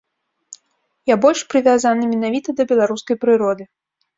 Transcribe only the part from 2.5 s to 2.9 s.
да